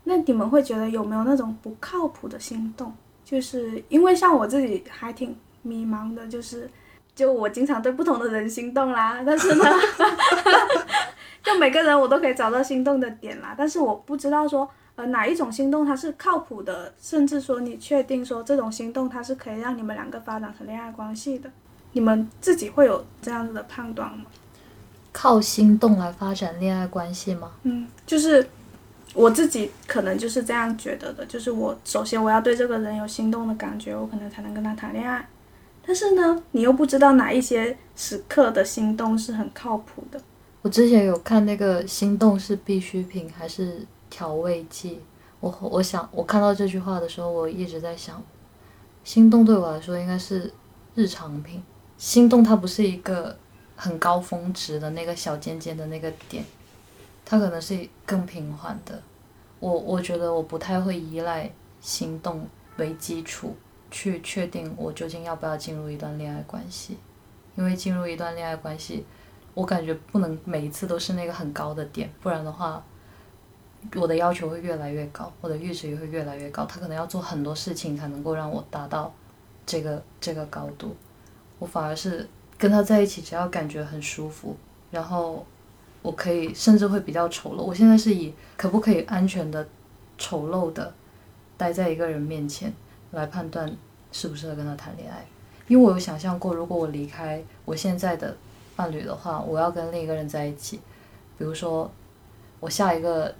[0.03, 2.93] 那你们会觉得有没有那种不靠谱的心动？
[3.23, 6.69] 就是因为像我自己还挺迷茫的，就是
[7.15, 9.65] 就我经常对不同的人心动啦，但是呢，
[11.43, 14.69] 就每个人我都可以找到心动的点啦，但是我不知道说。
[14.95, 21.49] 呃，哪一种心动它是靠谱的，甚至说你确定说这种心动它是可以让你们两个发展成恋爱关系的，
[21.91, 24.25] 你们自己会有这样子的判断吗？
[25.11, 27.51] 靠心动来发展恋爱关系吗？
[27.63, 28.45] 嗯，就是
[29.13, 35.27] 我自己可能就是这样觉得的，就是我首先我要对这个人有心动的感觉，我可能才能跟他谈恋爱。
[35.85, 40.19] 但是呢，你又不知道哪一些时刻的心动是很靠谱的。
[40.61, 45.01] 我之前有看那个心动是必需品还是调味剂，
[45.41, 48.23] 我我想我看到这句话的时候，我一直在想，
[49.03, 50.53] 心动对我来说应该是
[50.93, 51.61] 日常品。
[51.97, 53.37] 心动它不是一个
[53.75, 56.45] 很高峰值的那个小尖尖的那个点，
[57.25, 58.97] 它可能是更平缓的。
[59.59, 61.51] 我我觉得我不太会依赖
[61.81, 62.47] 心动
[62.77, 63.53] 为基础
[63.91, 66.97] 去确定我究竟要不要进入一段恋爱关系，
[67.57, 69.05] 因为进入一段恋爱关系。
[69.53, 72.81] 我感觉不能每一次都是那个很高的点，不然的话，
[73.95, 76.65] 我的要求会越来越高，我的阈值也会越来越高。
[76.65, 79.13] 他可能要做很多事情才能够让我达到
[79.65, 80.95] 这个这个高度。
[81.59, 84.55] 我反而是跟他在一起，只要感觉很舒服，
[84.91, 85.45] 然后
[86.01, 87.63] 我可以甚至会比较丑陋。
[87.63, 89.67] 我现在是以可不可以安全的
[90.17, 90.93] 丑陋的
[91.57, 92.73] 待在一个人面前
[93.11, 93.75] 来判断
[94.11, 95.25] 适不适合跟他谈恋爱，
[95.67, 98.35] 因为我有想象过，如果我离开我现在的。
[98.77, 100.81] 伴侣的话，我要跟另一个人在一起，
[101.37, 101.89] 比如说，
[102.59, 103.33] 我下一个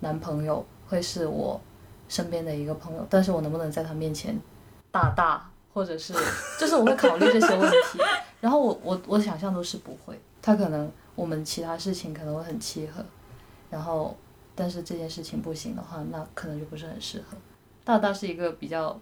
[0.00, 1.60] 男朋友会是我
[2.08, 4.38] 身边的一个朋友，但是我能不能在他面前
[4.90, 6.12] 大大，或者是，
[6.58, 7.98] 就是我会考虑这些问题。
[8.40, 13.04] 然后我我我想象都是不会，他可能我们其他事情可能会很契合，
[13.68, 14.16] 然后
[14.54, 17.36] 但是这件事情不行的话，那可能就不是很适合。
[17.84, 18.98] 大大是一个比较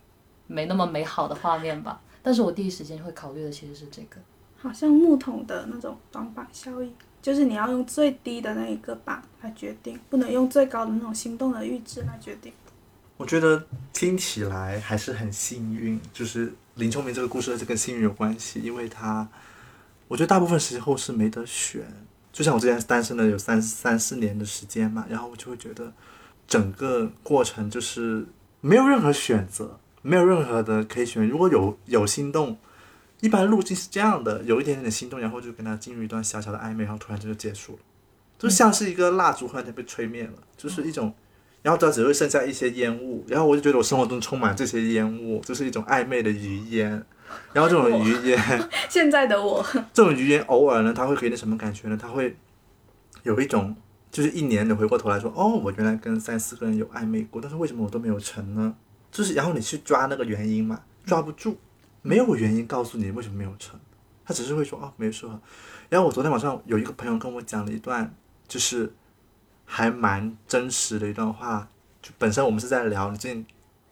[0.47, 4.17] 没那么美好的画面吧，但是我第一时间会考虑的其实是这个。
[4.59, 6.93] 好像木桶的那种短板效应，
[7.27, 12.53] 就是你要用最低的那一个板来决定，不能用最高的那种心动的阈值来决定。
[13.17, 19.29] 我觉得听起来还是很幸运，就是林聪明这个故事是跟幸运有关系，因为他，
[20.07, 21.83] 我觉得大部分时候是没得选。
[22.33, 25.93] 就像我之前单身了有三三四年的时间嘛，然后我就会觉得
[26.47, 28.25] 整个过程就是
[28.61, 31.29] 没有任何选择，没有任何的可以选。
[31.29, 32.57] 如果有有心动。
[33.21, 37.79] 一般路径是这样的，有一点点的心动，然后就跟他进入一段小小的暧昧，然后突然就结束了，
[38.39, 41.15] 就像是一个蜡烛忽然间被吹灭了，就是一种，
[41.63, 46.91] 然后它只会剩下一些烟雾，然后我就觉得我生活中充满这些烟雾，就是一种暧昧的余烟，
[47.53, 48.39] 然后这种余烟，
[48.91, 51.99] 现在的我， 这种余烟偶尔呢，它会给你什么感觉呢？
[52.01, 52.37] 它会
[53.23, 53.75] 有一种，
[54.11, 58.75] 就是一年你回过头来说，哦，我原来跟三四个人有暧昧过，但是为什么我都没有成呢？
[59.11, 61.57] 就是然后你去抓那个原因嘛，抓不住。
[62.07, 63.79] 没有原因告诉你为什么没有成，
[64.25, 65.27] 他只是会说哦没事。
[65.89, 68.15] 然后我昨天晚上有一个朋友跟我讲了一段，
[68.47, 68.95] 就是
[69.65, 71.69] 还蛮真实的一段话。
[72.01, 73.45] 就本身我们是在聊你最近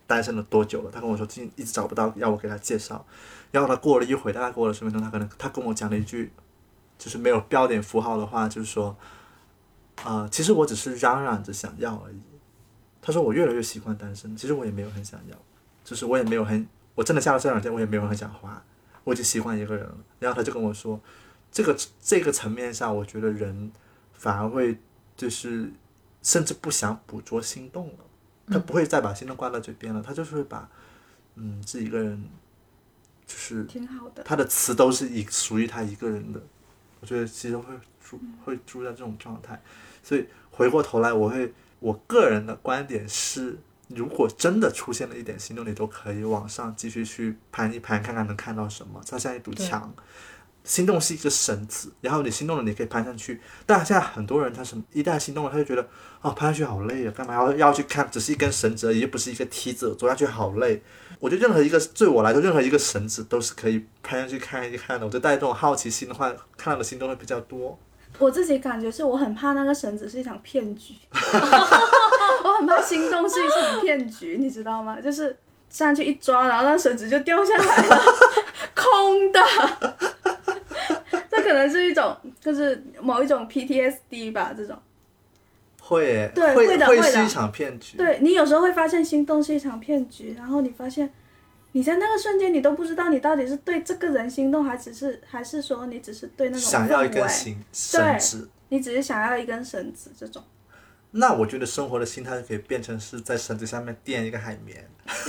[0.06, 3.04] 单身了多久了，他跟我说最近一直找不到要我给他介绍。
[3.50, 6.30] 然后他过了一会，大概过了十分钟，他可能他跟我讲了一句，
[6.96, 8.96] 就是没有标点符号的话，就是说，
[10.04, 12.20] 啊其实我只是嚷嚷着想要而已。
[13.02, 15.36] 他说我越来越习惯单身，其实我也没有很想要，
[15.82, 16.64] 就是我也没有很。
[16.94, 18.62] 我真的下了这两天，我也没有很想花，
[19.02, 19.96] 我已经习惯一个人了。
[20.20, 21.00] 然后他就跟我说，
[21.50, 23.72] 这个这个层面上，我觉得人
[24.12, 24.78] 反而会
[25.16, 25.72] 就是
[26.22, 28.04] 甚至不想捕捉心动了，
[28.46, 30.68] 他不会再把心动挂在嘴边了，他就是会把
[31.34, 32.24] 嗯自己一个人
[33.26, 36.40] 就是挺好的，他的词都是以属于他一个人的。
[37.00, 39.60] 我觉得其实会住会住在这种状态，
[40.02, 43.58] 所以回过头来，我会我个人的观点是。
[43.94, 49.00] 如果真的出现了一点心动，你都可以往上继续去攀一攀，看看能看到什么。
[49.08, 49.94] 它像一堵墙，
[50.64, 53.40] 心动是一个绳子，然后你心动了，你可以攀上去。
[53.66, 55.86] 但现在很多人，他什么一旦心动了，他就觉得
[56.22, 58.08] 哦，攀上去好累啊，干嘛要要去看？
[58.10, 60.82] 只是一根绳子，而已，又不是一个梯子，走下去好累。
[61.20, 65.06] 我觉得任何一个对我来说，任何一个绳子都是可以攀上去看一看的。
[65.06, 67.78] 我就带这种好奇心的话，看到的心动会比较多。
[68.18, 70.94] 我自己感觉是我很怕那个绳子是一场骗局，
[72.64, 74.98] 我很怕心动是一场骗局，你知道吗？
[75.02, 75.36] 就是
[75.68, 78.02] 上去一抓，然后那绳子就掉下来了，
[78.74, 79.40] 空的。
[81.30, 84.76] 这可能是一种，就是某一种 PTSD 吧，这种。
[85.80, 87.96] 会，对，会的，会是一场骗局。
[87.98, 91.12] 对你有时候会发现心动是一场骗局，然后你发现。
[91.76, 100.40] 你在那个瞬间，你都不知道你到底是对这个人心动，还只是还是说你只是对那种想要一根绳绳子，你只是想要一根绳子这种。
[101.16, 104.84] 那我觉得生活的心态可以变成是在绳子下面垫一个海绵，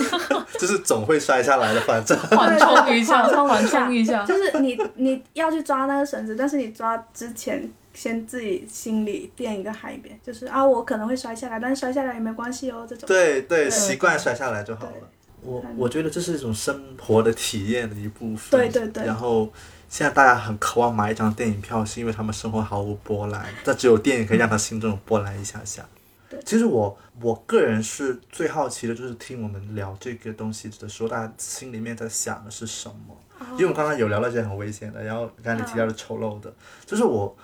[0.60, 4.26] 就是总会摔下来的，反正缓冲一下，缓冲一下。
[4.26, 13.06] 就是你你要去抓那个绳子，但是你抓之前先自己心里垫一个海绵，就是啊，我可能会摔下来，但是摔下来也没关系哦，这种。
[13.08, 15.10] 对对，习惯摔下来就好了。
[15.46, 18.60] 我我觉得这是一种生活的体验的一部分。
[18.60, 19.06] 对对对。
[19.06, 19.52] 然后
[19.88, 25.88] 现在大家很渴望买一张电影票，是因为他们生活毫无波澜，但只有电影可以让他心中有波澜一下下。
[26.30, 26.40] 对。
[26.44, 33.16] 其实我我个人是最好奇的，就是听我们聊这个东西的时候，大家心里面在想的是什么？
[33.52, 36.52] 因为我们刚刚有聊到一些很危险的，然后刚才你提到的丑陋的，
[36.86, 37.36] 就是我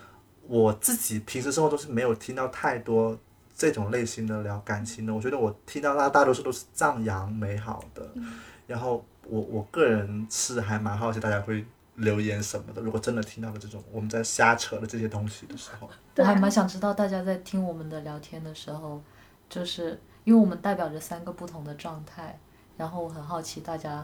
[0.47, 3.17] 我自己平时生活中是没有听到太多
[3.61, 5.13] 这种类型的聊感情的。
[5.13, 8.09] 我觉得我听到大大多数都是赞扬美好的，
[8.65, 11.63] 然后我我个人是还蛮好奇大家会
[11.97, 12.81] 留言什么的。
[12.81, 15.87] 如果真的听到了这种我们在瞎扯的这些东西的时候，
[16.17, 18.99] 我还蛮想知道大家在听我们的聊天的时候，
[19.47, 22.39] 就是因为我们代表着三个不同的状态，
[22.77, 24.03] 然后我很好奇大家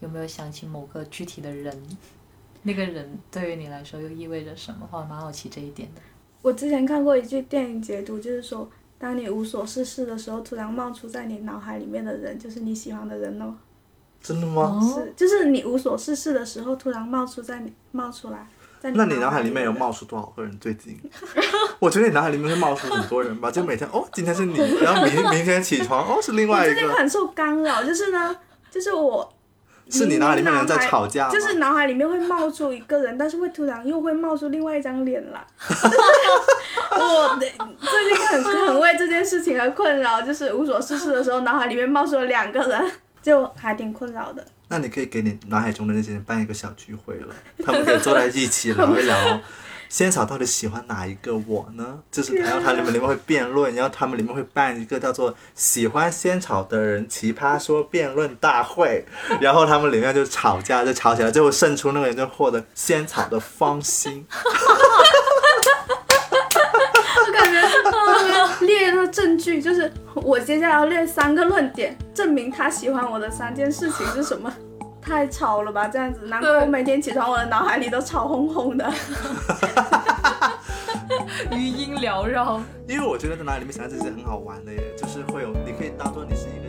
[0.00, 1.80] 有没有想起某个具体的人，
[2.64, 4.88] 那个人对于你来说又意味着什么？
[4.90, 6.00] 我还蛮好奇这一点的。
[6.40, 13.54] 我之前看过一句电影解读，就是说，当你无所事事的时候，突然冒出在你脑海里面的人，就是你喜欢的人哦。
[14.20, 14.62] 真的吗？
[14.62, 18.48] 哦，是，就是你无所事事的时候，突然冒出在你冒出来，
[18.80, 20.58] 在那你脑海里面有冒出多少个人？
[20.58, 20.98] 最近，
[21.78, 28.36] 我觉得你脑海里面会冒出很多人吧，就每天哦，今天是你，然后明明天起床哦是另外一个，最近很受干扰，就是呢，
[28.72, 29.32] 就是我
[29.90, 31.32] 是你脑海里面的人在吵架吗？
[31.32, 35.40] 就是脑海里面会冒出一个人，但是会突然又会冒出另外一张脸来。
[36.90, 37.46] 我的
[37.80, 44.44] 最近很很为这件事情而困扰，就是无所事事的时候，脑海里面冒出了两个人， 就还挺困扰的。
[44.68, 47.34] 那你可以给你脑海中的那些人办一个小聚会了，
[47.64, 49.16] 他们可以坐在一起聊一聊。
[49.88, 51.98] 仙草到底喜欢哪一个我呢？
[52.10, 59.04] 就是，然后它里面里面会辩论，然后他们里面会办一个叫做“喜欢仙草的人奇葩说辩论大会”，
[59.40, 64.26] 然后他们里面就吵架，就吵起来，最后胜出那个人就获得仙草的芳心。
[67.26, 74.52] 我感觉列了证据，就是我接下来要列三个论点，证明他喜欢我的三件事情是什么。
[75.08, 78.92] 太吵了吧，这样子，难怪我每天起床，我的脑海里都吵哄哄的。
[81.50, 82.60] 余音缭绕。
[82.86, 86.67] 因为我觉得在脑海里面想这些很好玩的耶，就是会有，你可以当做你是一个。